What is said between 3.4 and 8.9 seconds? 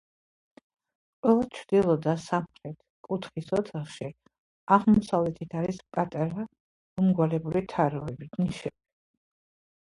ოთახში აღმოსავლეთით არის პატარა მომრგვალებული თაროები, ნიშები.